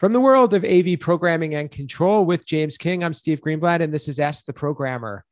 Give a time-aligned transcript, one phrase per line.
[0.00, 3.92] From the world of AV programming and control with James King, I'm Steve Greenblatt, and
[3.92, 5.26] this is Ask the Programmer.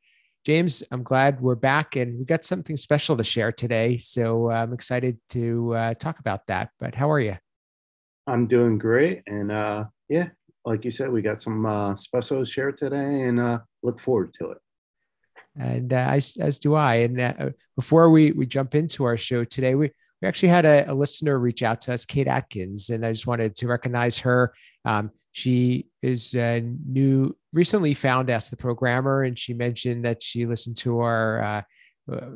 [0.45, 3.97] James, I'm glad we're back and we got something special to share today.
[3.97, 6.69] So I'm excited to uh, talk about that.
[6.79, 7.35] But how are you?
[8.27, 9.23] I'm doing great.
[9.25, 10.27] And uh, yeah,
[10.63, 14.33] like you said, we got some uh, special to share today and uh, look forward
[14.33, 14.59] to it.
[15.57, 16.95] And uh, as, as do I.
[16.97, 17.33] And uh,
[17.75, 19.89] before we, we jump into our show today, we,
[20.21, 23.27] we actually had a, a, listener reach out to us, Kate Atkins, and I just
[23.27, 24.53] wanted to recognize her.
[24.85, 30.45] Um, she is a new, recently found Ask the Programmer, and she mentioned that she
[30.45, 31.61] listened to our uh,
[32.11, 32.29] uh,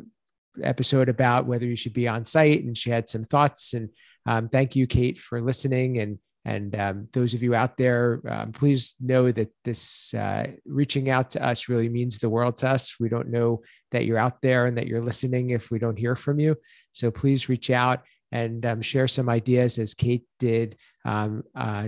[0.62, 3.74] episode about whether you should be on site, and she had some thoughts.
[3.74, 3.90] And
[4.26, 8.52] um, thank you, Kate, for listening and and um, those of you out there, um,
[8.52, 13.00] please know that this uh, reaching out to us really means the world to us.
[13.00, 13.62] We don't know
[13.92, 16.58] that you're out there and that you're listening if we don't hear from you.
[16.92, 18.02] So please reach out
[18.34, 20.76] and um, share some ideas, as Kate did,
[21.06, 21.30] uh,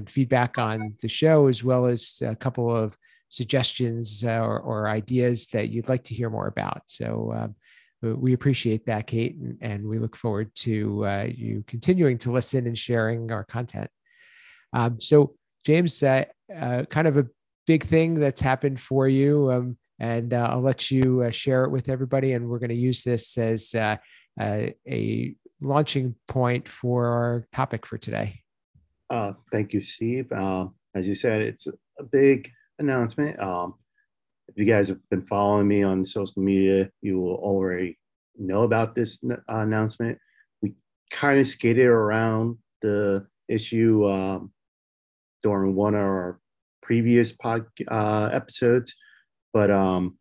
[0.06, 2.96] feedback on the show, as well as a couple of
[3.30, 6.84] suggestions uh, or, or, ideas that you'd like to hear more about.
[6.86, 7.56] So um,
[8.02, 12.68] we appreciate that, Kate, and, and we look forward to uh, you continuing to listen
[12.68, 13.90] and sharing our content.
[14.76, 15.34] Um, so,
[15.66, 17.26] James, uh, uh, kind of a
[17.66, 21.72] big thing that's happened for you, um, and uh, I'll let you uh, share it
[21.72, 22.34] with everybody.
[22.34, 23.96] And we're going to use this as uh,
[24.40, 28.42] uh, a launching point for our topic for today.
[29.52, 30.32] thank you, Steve.
[30.34, 33.40] as you said, it's a big announcement.
[33.40, 33.76] Um,
[34.50, 37.98] if you guys have been following me on social media, you will already
[38.38, 40.20] know about this announcement.
[40.62, 40.74] We
[41.10, 44.52] kind of skated around the issue um,
[45.46, 46.40] during one of our
[46.82, 48.96] previous pod uh, episodes,
[49.54, 50.18] but um,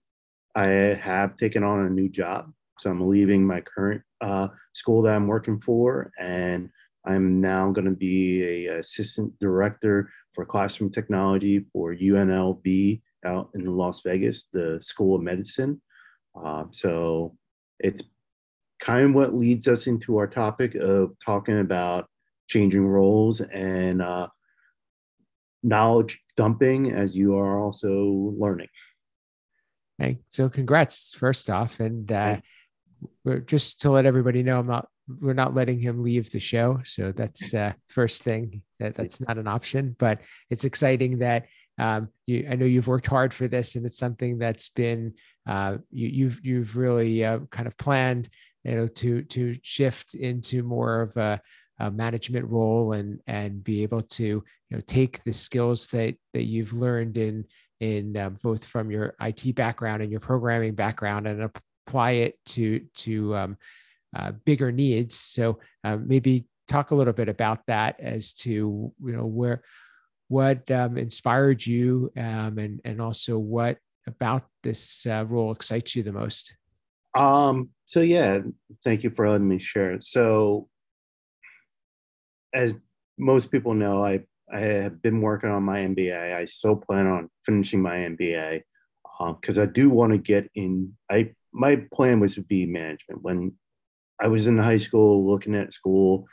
[0.55, 2.53] I have taken on a new job.
[2.79, 6.69] So I'm leaving my current uh, school that I'm working for, and
[7.07, 13.65] I'm now going to be a assistant director for classroom technology for UNLV out in
[13.65, 15.81] Las Vegas, the School of Medicine.
[16.39, 17.35] Uh, so
[17.79, 18.03] it's
[18.79, 22.11] kind of what leads us into our topic of talking about
[22.47, 24.29] changing roles and uh,
[25.65, 28.69] knowledge dumping as you are also learning.
[29.99, 32.37] Hey, so congrats first off, and uh,
[33.47, 34.89] just to let everybody know, I'm not
[35.21, 39.39] we're not letting him leave the show, so that's uh, first thing that that's not
[39.39, 39.95] an option.
[39.99, 40.21] But
[40.51, 41.47] it's exciting that
[41.79, 45.15] um, you, I know you've worked hard for this, and it's something that's been
[45.47, 48.29] uh, you, you've you've really uh, kind of planned,
[48.65, 51.41] you know, to to shift into more of a
[51.81, 56.45] uh, management role and and be able to you know take the skills that that
[56.45, 57.45] you've learned in
[57.81, 61.51] in uh, both from your IT background and your programming background and
[61.87, 63.57] apply it to to um,
[64.17, 65.17] uh, bigger needs.
[65.17, 68.51] So uh, maybe talk a little bit about that as to
[69.05, 69.63] you know where
[70.29, 76.03] what um, inspired you um, and and also what about this uh, role excites you
[76.03, 76.55] the most.
[77.15, 77.71] Um.
[77.87, 78.39] So yeah,
[78.83, 80.01] thank you for letting me share.
[80.01, 80.69] So
[82.55, 82.73] as
[83.19, 86.37] most people know, I I have been working on my MBA.
[86.37, 88.63] I still plan on finishing my MBA
[89.41, 90.97] because uh, I do want to get in.
[91.11, 93.53] I my plan was to be management when
[94.21, 96.27] I was in high school, looking at school,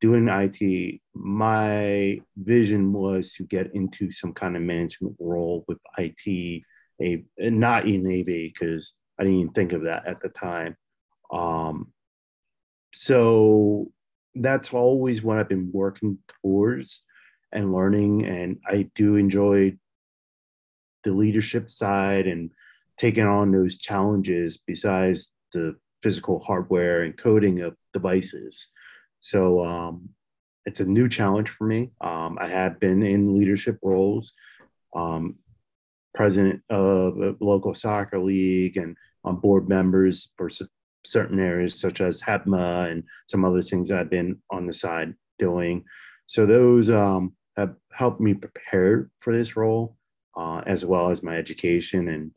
[0.00, 1.00] doing IT.
[1.14, 6.62] My vision was to get into some kind of management role with IT,
[7.00, 10.76] a not in AV because I didn't even think of that at the time.
[11.32, 11.92] Um,
[12.94, 13.92] so
[14.42, 17.02] that's always what I've been working towards
[17.52, 18.26] and learning.
[18.26, 19.76] And I do enjoy
[21.04, 22.50] the leadership side and
[22.96, 28.68] taking on those challenges besides the physical hardware and coding of devices.
[29.20, 30.10] So um,
[30.64, 31.90] it's a new challenge for me.
[32.00, 34.34] Um, I have been in leadership roles,
[34.94, 35.36] um,
[36.14, 40.48] president of a local soccer league and on board members for
[41.06, 45.84] certain areas such as HETMA and some other things I've been on the side doing.
[46.26, 49.96] So those um, have helped me prepare for this role,
[50.36, 52.30] uh, as well as my education and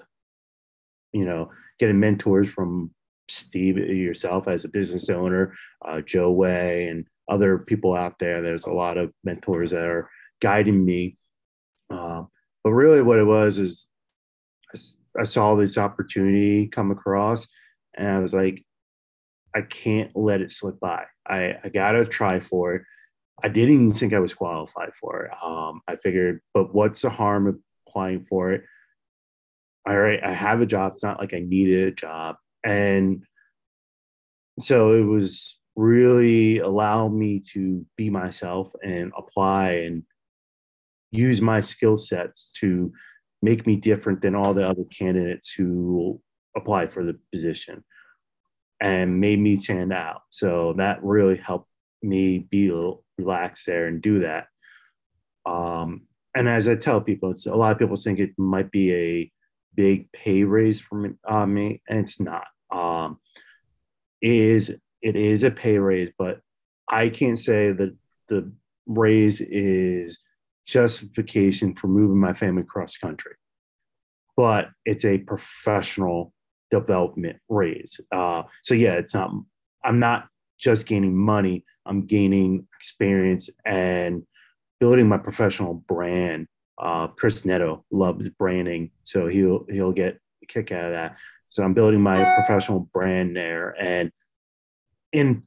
[1.11, 1.49] you know
[1.79, 2.91] getting mentors from
[3.27, 5.53] Steve yourself as a business owner,
[5.85, 8.41] uh, Joe Way, and other people out there.
[8.41, 10.09] There's a lot of mentors that are
[10.41, 11.17] guiding me.
[11.89, 12.23] Uh,
[12.63, 13.87] but really, what it was is
[14.73, 17.47] I, I saw this opportunity come across
[17.95, 18.63] and I was like,
[19.55, 21.05] I can't let it slip by.
[21.27, 22.83] I, I gotta try for it.
[23.43, 25.31] I didn't even think I was qualified for it.
[25.43, 27.57] Um, I figured, but what's the harm of
[27.87, 28.63] applying for it?
[29.87, 30.93] All right, I have a job.
[30.93, 32.35] It's not like I needed a job.
[32.63, 33.23] And
[34.59, 40.03] so it was really allow me to be myself and apply and
[41.11, 42.91] use my skill sets to
[43.41, 46.21] make me different than all the other candidates who
[46.55, 47.83] apply for the position
[48.81, 50.21] and made me stand out.
[50.29, 51.69] So that really helped
[52.01, 52.71] me be
[53.17, 54.47] relaxed there and do that.
[55.45, 59.31] Um, and as I tell people, a lot of people think it might be a
[59.75, 62.45] big pay raise for me, uh, me and it's not.
[62.71, 63.19] Um,
[64.21, 66.41] it is it is a pay raise, but
[66.89, 67.95] I can't say that
[68.27, 68.51] the
[68.85, 70.19] raise is
[70.65, 73.35] justification for moving my family across country,
[74.35, 76.33] but it's a professional
[76.71, 77.99] development raise.
[78.11, 79.31] Uh, so yeah, it's not.
[79.83, 80.27] I'm not
[80.57, 81.63] just gaining money.
[81.85, 84.23] I'm gaining experience and
[84.79, 86.47] building my professional brand.
[86.77, 91.17] Uh, Chris Neto loves branding, so he'll he'll get a kick out of that.
[91.49, 94.11] So I'm building my professional brand there, and
[95.11, 95.43] in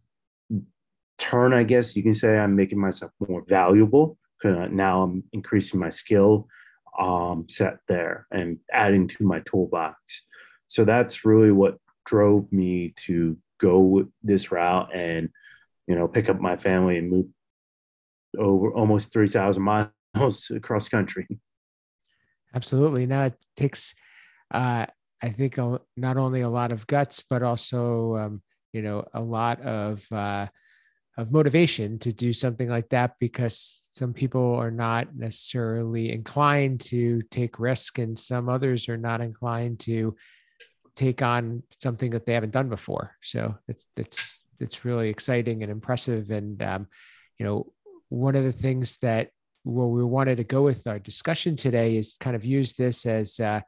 [1.18, 5.78] turn, I guess you can say I'm making myself more valuable because now I'm increasing
[5.78, 6.48] my skill
[6.98, 10.26] um, set there and adding to my toolbox.
[10.72, 15.28] So that's really what drove me to go this route and
[15.86, 17.26] you know pick up my family and move
[18.38, 19.62] over almost 3000
[20.14, 21.28] miles across country.
[22.54, 23.06] Absolutely.
[23.06, 23.94] Now it takes
[24.52, 24.86] uh,
[25.22, 25.56] i think
[25.96, 28.42] not only a lot of guts but also um,
[28.72, 30.46] you know a lot of uh,
[31.16, 37.22] of motivation to do something like that because some people are not necessarily inclined to
[37.30, 40.16] take risk and some others are not inclined to
[40.96, 43.16] take on something that they haven't done before.
[43.22, 46.30] So it's it's it's really exciting and impressive.
[46.30, 46.86] And um,
[47.38, 47.72] you know
[48.08, 49.30] one of the things that
[49.64, 53.38] where we wanted to go with our discussion today is kind of use this as
[53.40, 53.60] uh,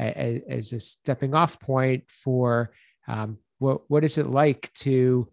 [0.00, 2.72] a, as a stepping off point for
[3.08, 5.28] um, what what is it like to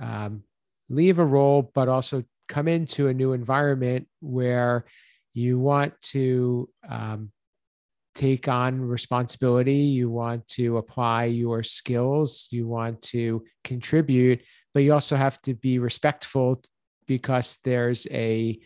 [0.00, 0.42] um,
[0.88, 4.86] leave a role, but also come into a new environment where
[5.34, 7.30] you want to um,
[8.18, 14.40] take on responsibility, you want to apply your skills, you want to contribute,
[14.74, 16.60] but you also have to be respectful
[17.06, 18.58] because there's a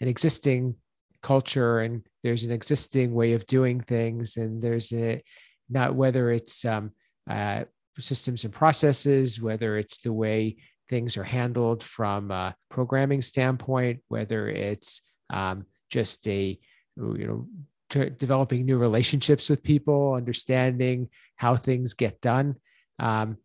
[0.00, 0.74] an existing
[1.22, 4.36] culture and there's an existing way of doing things.
[4.36, 5.22] And there's a
[5.70, 6.92] not whether it's um,
[7.28, 7.64] uh,
[7.98, 10.56] systems and processes, whether it's the way
[10.90, 15.00] things are handled from a programming standpoint, whether it's
[15.30, 16.58] um, just a
[16.96, 17.46] you know
[17.88, 22.56] developing new relationships with people, understanding how things get done.
[22.98, 23.38] Um,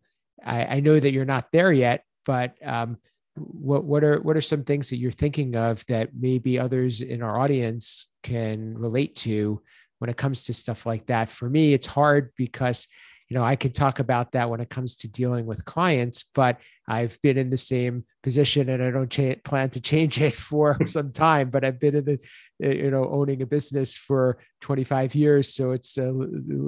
[0.44, 2.98] I, I, know that you're not there yet, but um,
[3.36, 7.22] what what are what are some things that you're thinking of that maybe others in
[7.22, 9.62] our audience can relate to
[9.98, 11.30] when it comes to stuff like that?
[11.30, 12.86] For me, it's hard because
[13.28, 16.58] you know, I can talk about that when it comes to dealing with clients, but
[16.86, 20.78] I've been in the same position and I don't cha- plan to change it for
[20.86, 21.50] some time.
[21.50, 22.18] But I've been in the,
[22.62, 26.12] eh, you know, owning a business for 25 years, so it's uh,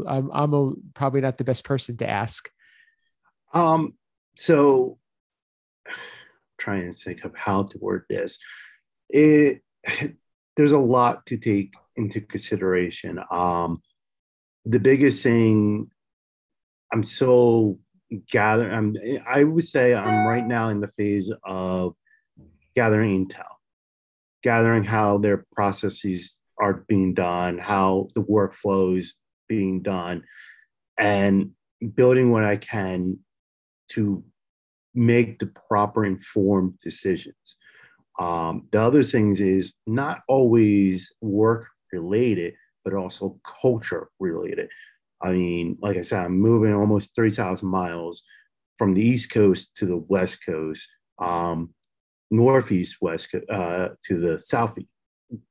[0.06, 2.48] I'm, I'm a, probably not the best person to ask.
[3.52, 3.94] Um.
[4.38, 4.98] So,
[6.58, 8.38] trying to think of how to word this.
[9.10, 9.62] It
[10.56, 13.20] there's a lot to take into consideration.
[13.30, 13.82] Um,
[14.64, 15.90] the biggest thing
[16.92, 17.78] I'm so
[18.30, 18.72] gathering.
[18.72, 21.94] I'm, I would say I'm right now in the phase of
[22.74, 23.44] gathering intel,
[24.42, 29.14] gathering how their processes are being done, how the workflow is
[29.48, 30.24] being done,
[30.98, 31.50] and
[31.94, 33.18] building what I can
[33.90, 34.24] to
[34.94, 37.56] make the proper informed decisions.
[38.18, 44.70] Um, the other things is not always work related, but also culture related.
[45.22, 48.22] I mean, like I said, I'm moving almost 3,000 miles
[48.76, 51.74] from the East Coast to the West Coast, um,
[52.30, 54.88] Northeast West uh, to the Southeast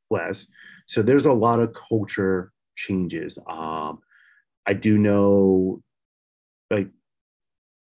[0.10, 0.50] West.
[0.88, 3.40] So there's a lot of culture changes.
[3.48, 4.00] Um,
[4.68, 5.82] I do know,
[6.70, 6.90] like,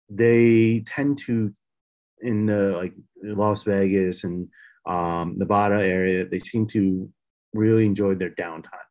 [0.09, 1.51] they tend to
[2.21, 2.93] in the like
[3.23, 4.47] Las Vegas and
[4.85, 7.09] um, Nevada area, they seem to
[7.53, 8.86] really enjoy their downtime.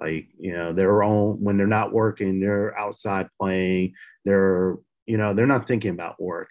[0.00, 3.94] Like, you know, they're all when they're not working, they're outside playing.
[4.24, 4.76] They're,
[5.06, 6.50] you know, they're not thinking about work.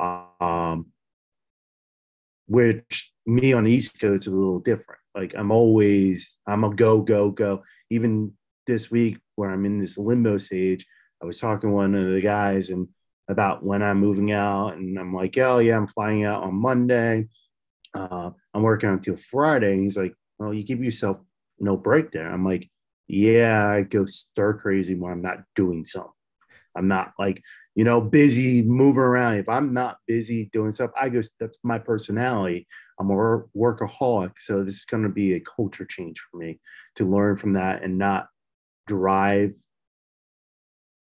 [0.00, 0.86] Um,
[2.48, 5.00] which me on the East Coast is a little different.
[5.14, 7.62] Like I'm always, I'm a go, go, go.
[7.90, 8.32] Even
[8.66, 10.86] this week where I'm in this limbo stage,
[11.22, 12.88] I was talking to one of the guys and
[13.28, 17.28] about when I'm moving out, and I'm like, oh yeah, I'm flying out on Monday.
[17.94, 19.72] Uh, I'm working until Friday.
[19.72, 21.18] And he's like, well, you give yourself
[21.58, 22.28] no break there.
[22.28, 22.68] I'm like,
[23.10, 26.12] yeah, I go stir crazy when I'm not doing something.
[26.76, 27.42] I'm not like,
[27.74, 29.38] you know, busy moving around.
[29.38, 32.68] If I'm not busy doing stuff, I go, that's my personality.
[32.98, 33.14] I'm a
[33.56, 34.32] workaholic.
[34.38, 36.60] So this is going to be a culture change for me
[36.96, 38.28] to learn from that and not
[38.86, 39.54] drive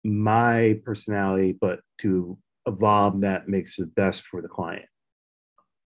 [0.05, 4.85] my personality, but to evolve that makes the best for the client.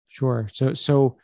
[0.08, 0.48] Sure.
[0.52, 1.18] So, so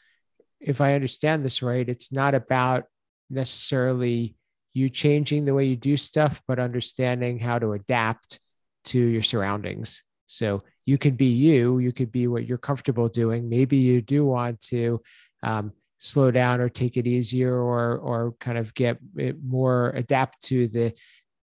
[0.59, 2.83] if I understand this right, it's not about
[3.31, 4.35] necessarily
[4.73, 8.39] you changing the way you do stuff, but understanding how to adapt
[8.85, 10.03] to your surroundings.
[10.27, 13.49] So you can be you, you could be what you're comfortable doing.
[13.49, 15.01] Maybe you do want to
[15.43, 18.97] um, slow down or take it easier or or kind of get
[19.43, 20.93] more adapt to the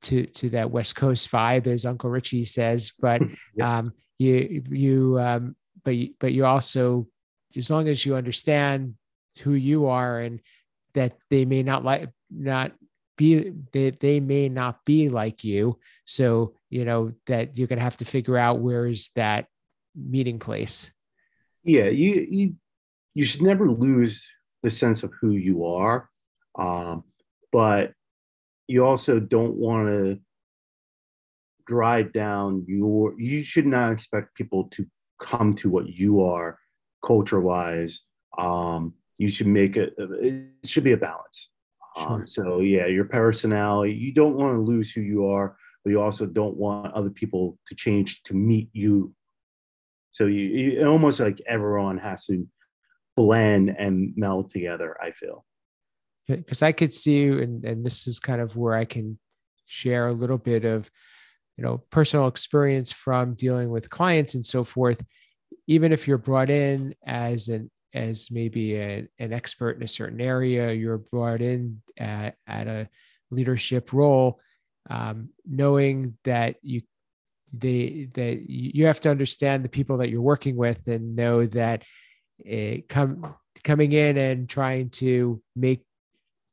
[0.03, 2.93] to to that West Coast vibe, as Uncle Richie says.
[2.99, 3.21] But
[3.61, 7.07] um, you you um, but but you also
[7.57, 8.95] as long as you understand
[9.41, 10.41] who you are and
[10.93, 12.71] that they may not like not
[13.17, 15.79] be they, they may not be like you.
[16.05, 19.47] So you know that you're going to have to figure out where is that
[19.95, 20.91] meeting place.
[21.63, 22.55] Yeah you you
[23.13, 24.29] you should never lose
[24.63, 26.09] the sense of who you are.
[26.57, 27.03] Um,
[27.51, 27.93] but
[28.67, 30.19] you also don't want to
[31.65, 34.85] drive down your you should not expect people to
[35.19, 36.59] come to what you are
[37.03, 38.01] culture wise
[38.37, 41.51] um, you should make it it should be a balance
[41.97, 42.11] Sure.
[42.11, 46.01] Um, so yeah, your personality, you don't want to lose who you are, but you
[46.01, 49.13] also don't want other people to change to meet you.
[50.11, 52.47] So you, you almost like everyone has to
[53.15, 54.97] blend and meld together.
[55.01, 55.45] I feel
[56.27, 59.19] because I could see you, and and this is kind of where I can
[59.65, 60.89] share a little bit of
[61.57, 65.01] you know personal experience from dealing with clients and so forth
[65.67, 70.19] even if you're brought in as an as maybe a, an expert in a certain
[70.19, 72.89] area, you're brought in at, at a
[73.31, 74.39] leadership role,
[74.89, 76.81] um, knowing that you
[77.53, 81.83] they that you have to understand the people that you're working with and know that
[82.39, 85.83] it come coming in and trying to make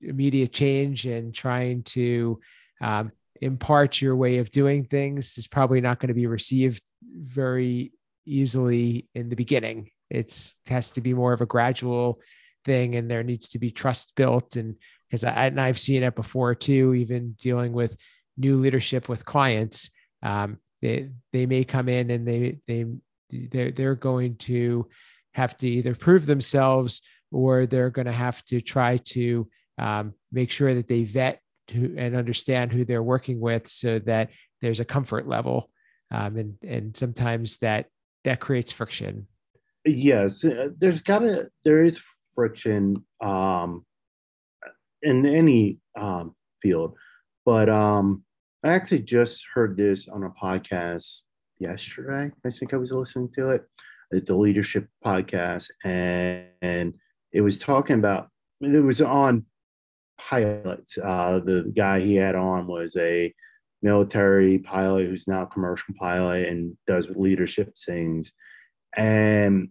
[0.01, 2.41] immediate change and trying to
[2.81, 6.83] um, impart your way of doing things is probably not going to be received
[7.15, 7.93] very
[8.27, 9.91] easily in the beginning.
[10.11, 12.21] It's has to be more of a gradual
[12.65, 14.77] thing and there needs to be trust built and
[15.13, 17.99] because I, and I've seen it before too, even dealing with
[18.39, 19.91] new leadership with clients.
[20.23, 22.87] Um, they they may come in and they they
[23.31, 24.89] they're, they're going to
[25.35, 30.51] have to either prove themselves or they're going to have to try to um, make
[30.51, 31.41] sure that they vet
[31.71, 34.31] and understand who they're working with so that
[34.63, 35.71] there's a comfort level
[36.11, 37.87] um, and and sometimes that
[38.25, 39.27] that creates friction
[39.85, 42.03] yes uh, there's gotta there is
[42.35, 43.85] friction um
[45.03, 46.97] in any um field.
[47.45, 48.25] But um
[48.65, 51.23] i actually just heard this on a podcast
[51.59, 52.31] yesterday.
[52.45, 53.63] I think i was listening to it.
[54.11, 56.95] It's a leadership podcast and, and
[57.33, 58.29] it was talking about
[58.61, 59.47] it was on
[60.19, 60.99] pilots.
[60.99, 63.35] Uh the guy he had on was a
[63.83, 68.33] military pilot who's now a commercial pilot and does leadership things.
[68.97, 69.71] And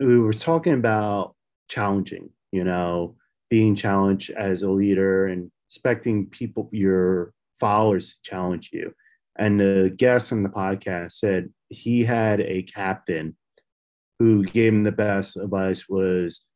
[0.00, 1.36] we were talking about
[1.68, 3.16] challenging you know
[3.50, 8.92] being challenged as a leader and expecting people your followers to challenge you
[9.36, 13.36] and the guest on the podcast said he had a captain
[14.18, 16.46] who gave him the best advice was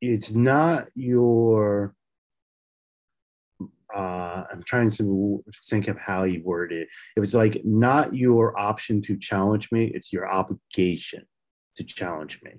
[0.00, 1.94] it's not your
[3.94, 6.88] uh, I'm trying to think of how he worded it.
[7.16, 11.24] It was like not your option to challenge me; it's your obligation
[11.76, 12.54] to challenge me.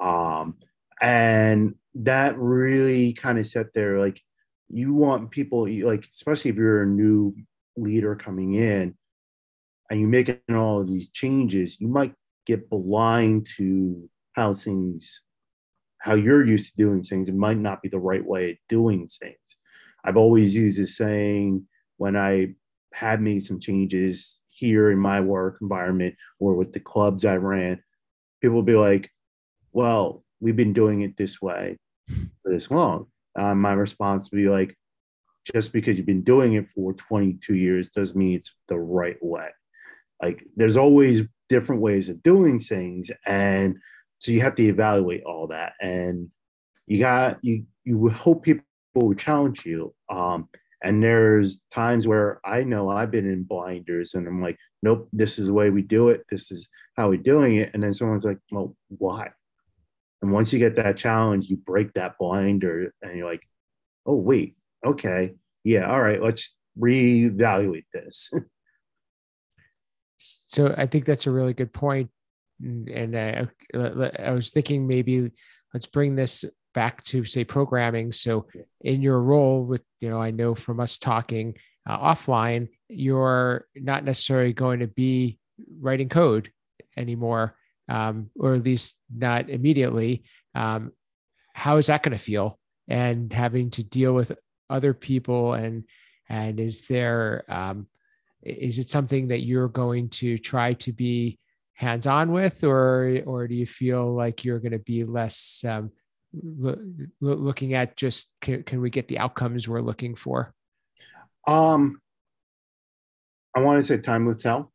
[0.00, 0.56] Um,
[1.00, 4.20] and that really kind of set there like
[4.68, 7.34] you want people like especially if you're a new
[7.76, 8.94] leader coming in
[9.90, 12.14] and you're making all of these changes you might
[12.46, 15.22] get blind to how things
[15.98, 19.06] how you're used to doing things it might not be the right way of doing
[19.08, 19.58] things
[20.04, 21.66] I've always used this saying
[21.96, 22.54] when I
[22.92, 27.82] had made some changes here in my work environment or with the clubs I ran.
[28.40, 29.10] People will be like,
[29.72, 31.76] well, we've been doing it this way
[32.08, 33.06] for this long.
[33.38, 34.76] Uh, my response would be like,
[35.52, 39.48] just because you've been doing it for 22 years doesn't mean it's the right way.
[40.22, 43.10] Like there's always different ways of doing things.
[43.26, 43.76] And
[44.18, 45.72] so you have to evaluate all that.
[45.80, 46.28] And
[46.86, 49.94] you got, you, you hope people will challenge you.
[50.10, 50.48] Um,
[50.82, 55.38] and there's times where I know I've been in blinders and I'm like, nope, this
[55.38, 56.24] is the way we do it.
[56.30, 57.70] This is how we're doing it.
[57.74, 59.30] And then someone's like, well, why?
[60.22, 63.42] And once you get that challenge, you break that blinder and you're like,
[64.06, 65.34] oh, wait, okay.
[65.64, 68.30] Yeah, all right, let's reevaluate this.
[70.16, 72.10] so I think that's a really good point.
[72.62, 75.30] And I, I was thinking maybe
[75.72, 78.12] let's bring this back to say programming.
[78.12, 78.46] So
[78.82, 81.56] in your role with, you know, I know from us talking
[81.88, 85.38] uh, offline, you're not necessarily going to be
[85.80, 86.50] writing code
[86.96, 87.56] anymore,
[87.90, 90.22] um, or at least not immediately.
[90.54, 90.92] Um,
[91.52, 92.58] how is that going to feel?
[92.88, 94.32] And having to deal with
[94.68, 95.84] other people and
[96.28, 97.88] and is there um,
[98.42, 101.38] is it something that you're going to try to be
[101.74, 105.90] hands on with, or or do you feel like you're going to be less um,
[106.32, 106.78] lo-
[107.20, 110.54] looking at just can, can we get the outcomes we're looking for?
[111.46, 112.00] Um,
[113.56, 114.72] I want to say time will tell.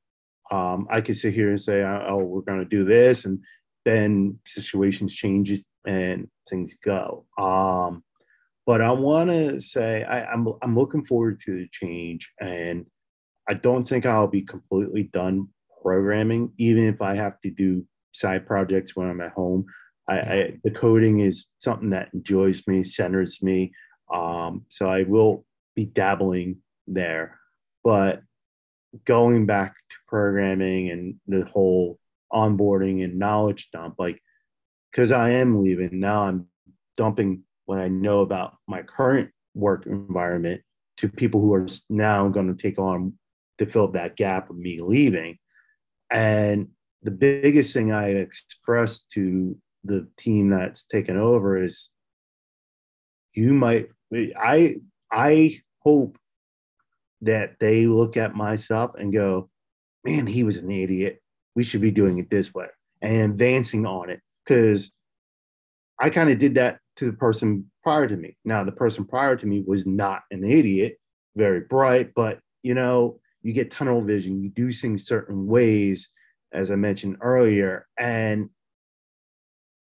[0.52, 3.40] Um, I could sit here and say, "Oh, we're going to do this," and
[3.84, 7.26] then situations changes and things go.
[7.38, 8.04] Um,
[8.66, 12.86] but I want to say I, I'm I'm looking forward to the change, and
[13.48, 15.50] I don't think I'll be completely done
[15.82, 19.66] programming, even if I have to do side projects when I'm at home.
[20.08, 23.74] I, I the coding is something that enjoys me, centers me.
[24.14, 27.40] Um, so I will be dabbling there,
[27.84, 28.22] but
[29.04, 32.00] going back to programming and the whole
[32.32, 34.22] onboarding and knowledge dump, like
[34.92, 36.48] because I am leaving now, I'm
[36.98, 40.62] dumping what I know about my current work environment
[40.98, 43.14] to people who are now going to take on
[43.58, 45.38] to fill that gap of me leaving.
[46.10, 46.70] And
[47.04, 51.90] the biggest thing I expressed to the team that's taken over is
[53.34, 54.78] you might I
[55.12, 56.18] I hope
[57.22, 59.50] that they look at myself and go,
[60.04, 61.22] man, he was an idiot.
[61.56, 62.68] We should be doing it this way
[63.02, 64.22] and advancing on it.
[64.48, 64.92] Cause
[66.00, 68.38] I kind of did that to the person prior to me.
[68.44, 70.98] Now, the person prior to me was not an idiot,
[71.36, 76.10] very bright, but you know, you get tunnel vision, you do things certain ways,
[76.52, 78.50] as I mentioned earlier, and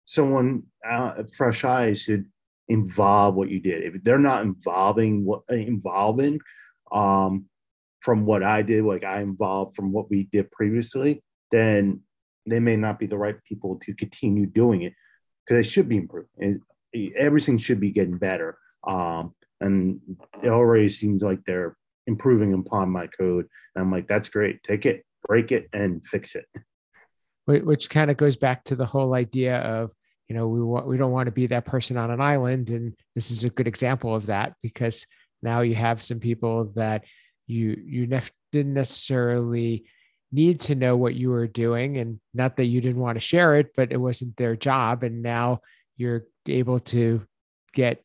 [0.05, 2.25] someone uh, fresh eyes should
[2.67, 3.83] involve what you did.
[3.83, 6.39] If they're not involving what involving
[6.95, 7.45] um,
[7.99, 12.01] from what I did, like I involved from what we did previously, then
[12.45, 14.93] they may not be the right people to continue doing it
[15.45, 16.29] because it should be improved.
[16.39, 16.61] And
[17.15, 18.57] everything should be getting better.
[18.87, 19.99] Um, and
[20.43, 21.75] it already seems like they're
[22.07, 23.47] improving upon my code.
[23.75, 24.63] And I'm like, that's great.
[24.63, 26.45] Take it, break it, and fix it.
[27.47, 29.91] Which kind of goes back to the whole idea of,
[30.27, 32.95] you know, we want we don't want to be that person on an island, and
[33.13, 35.05] this is a good example of that because
[35.45, 37.05] now you have some people that
[37.47, 38.07] you you
[38.51, 39.85] didn't necessarily
[40.31, 43.57] need to know what you were doing, and not that you didn't want to share
[43.57, 45.61] it, but it wasn't their job, and now
[45.95, 47.21] you're able to
[47.73, 48.03] get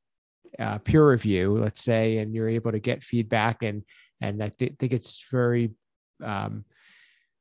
[0.59, 3.83] uh, peer review, let's say, and you're able to get feedback, and
[4.21, 5.73] and I th- think it's very,
[6.23, 6.65] um,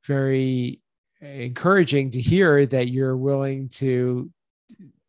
[0.06, 0.80] very
[1.20, 4.30] encouraging to hear that you're willing to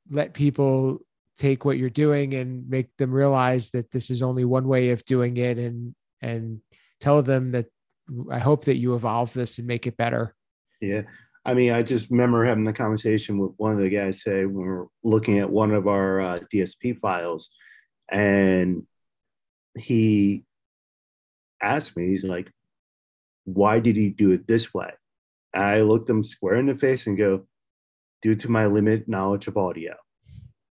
[0.09, 0.99] let people
[1.41, 5.03] take what you're doing and make them realize that this is only one way of
[5.05, 6.61] doing it, and and
[6.99, 7.65] tell them that
[8.29, 10.35] I hope that you evolve this and make it better.
[10.79, 11.01] Yeah,
[11.43, 14.65] I mean, I just remember having the conversation with one of the guys say when
[14.65, 17.49] we are looking at one of our uh, DSP files,
[18.11, 18.85] and
[19.75, 20.45] he
[21.61, 22.51] asked me, he's like,
[23.45, 24.91] "Why did he do it this way?"
[25.55, 27.47] I looked him square in the face and go,
[28.21, 29.95] "Due to my limited knowledge of audio."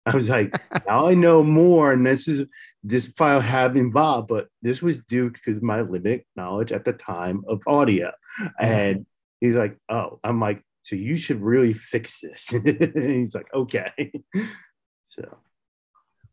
[0.10, 0.54] I was like,
[0.88, 2.46] now I know more, and this is
[2.84, 7.44] this file have involved, but this was due because my limited knowledge at the time
[7.48, 8.12] of audio,
[8.60, 9.06] and
[9.40, 12.52] he's like, oh, I'm like, so you should really fix this.
[12.54, 14.12] and he's like, okay.
[15.04, 15.38] so,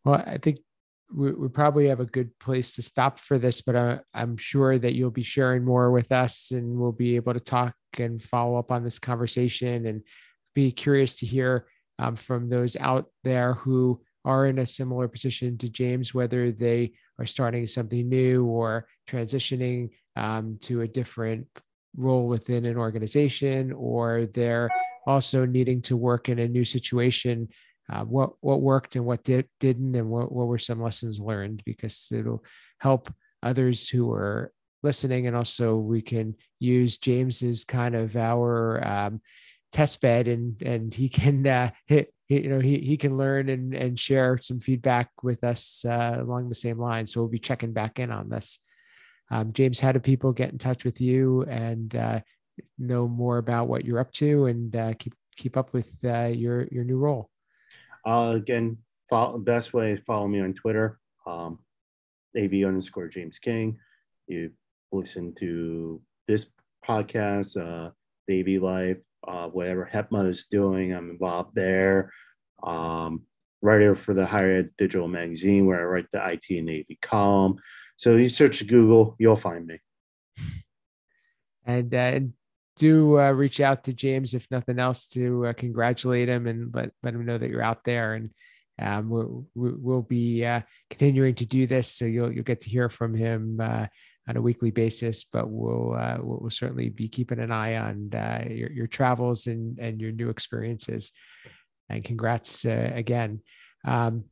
[0.05, 0.61] well, I think
[1.15, 4.79] we, we, probably have a good place to stop for this, but I, I'm sure
[4.79, 8.59] that you'll be sharing more with us and we'll be able to talk and follow
[8.59, 10.03] up on this conversation and
[10.55, 11.67] be curious to hear
[11.99, 16.93] um, from those out there who are in a similar position to James, whether they
[17.19, 21.47] are starting something new or transitioning um, to a different
[21.97, 24.69] role within an organization or they're
[25.07, 27.49] also needing to work in a new situation
[27.93, 31.63] uh, what what worked and what did, didn't and what, what were some lessons learned?
[31.65, 32.45] Because it'll
[32.81, 39.21] help others who are listening and also we can use James's kind of our um,
[39.73, 43.75] test bed and and he can uh, hit you know he, he can learn and
[43.75, 47.73] and share some feedback with us uh, along the same line so we'll be checking
[47.73, 48.59] back in on this
[49.31, 52.21] um, James, how do people get in touch with you and uh,
[52.79, 56.67] know more about what you're up to and uh, keep keep up with uh, your
[56.71, 57.29] your new role?
[58.05, 58.79] Uh, again,
[59.11, 61.59] follow, best way is follow me on Twitter, um,
[62.37, 63.79] AV underscore James King.
[64.29, 64.53] you
[64.93, 66.51] listen to this
[66.87, 67.91] podcast, uh,
[68.29, 72.13] Navy Life, uh, whatever HETMA is doing, I'm involved there.
[72.63, 73.23] Um,
[73.63, 77.59] writer for the Higher Ed Digital Magazine, where I write the IT and Navy column.
[77.97, 79.81] So you search Google, you'll find me.
[81.65, 82.21] And uh,
[82.77, 86.91] do uh, reach out to James, if nothing else, to uh, congratulate him and let,
[87.03, 88.15] let him know that you're out there.
[88.15, 88.31] And
[88.81, 92.91] um, we'll, we'll be uh, continuing to do this, so you'll you'll get to hear
[92.91, 93.87] from him uh,
[94.29, 95.25] on a weekly basis.
[95.25, 99.79] But we'll, uh, we'll, certainly be keeping an eye on uh, your, your travels and
[99.79, 101.13] and your new experiences.
[101.89, 103.41] And congrats uh, again.
[103.85, 104.25] Um,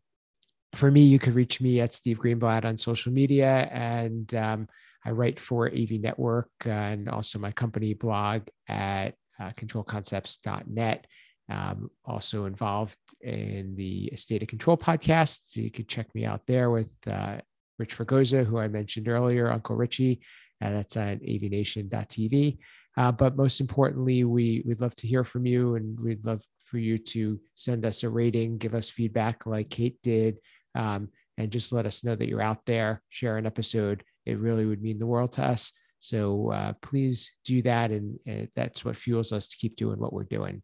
[0.74, 4.68] for me, you can reach me at Steve Greenblatt on social media, and um,
[5.04, 11.06] I write for AV Network and also my company blog at controlconcepts.net.
[11.50, 15.50] Um, also involved in the State of Control podcast.
[15.50, 17.38] So you could check me out there with uh,
[17.78, 20.20] Rich Fergoza, who I mentioned earlier, Uncle Richie.
[20.62, 22.58] Uh, that's on avnation.tv.
[22.96, 26.78] Uh, but most importantly, we, we'd love to hear from you and we'd love for
[26.78, 30.38] you to send us a rating, give us feedback like Kate did,
[30.74, 34.04] um, and just let us know that you're out there, share an episode.
[34.26, 35.72] It really would mean the world to us.
[35.98, 37.90] So uh, please do that.
[37.90, 40.62] And, and that's what fuels us to keep doing what we're doing.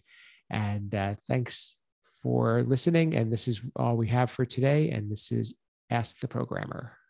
[0.51, 1.77] And uh, thanks
[2.23, 3.15] for listening.
[3.15, 4.91] And this is all we have for today.
[4.91, 5.55] And this is
[5.91, 6.93] Ask the Programmer.